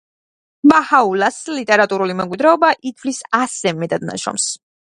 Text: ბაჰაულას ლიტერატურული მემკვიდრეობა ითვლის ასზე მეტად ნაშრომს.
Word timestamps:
ბაჰაულას 0.71 1.37
ლიტერატურული 1.57 2.17
მემკვიდრეობა 2.23 2.73
ითვლის 2.93 3.23
ასზე 3.43 3.77
მეტად 3.85 4.11
ნაშრომს. 4.11 4.53